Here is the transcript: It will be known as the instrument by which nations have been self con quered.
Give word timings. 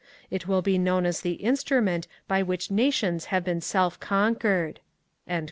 It 0.31 0.47
will 0.47 0.63
be 0.63 0.79
known 0.79 1.05
as 1.05 1.21
the 1.21 1.33
instrument 1.33 2.07
by 2.27 2.41
which 2.41 2.71
nations 2.71 3.25
have 3.25 3.43
been 3.43 3.61
self 3.61 3.99
con 3.99 4.33
quered. 4.33 4.77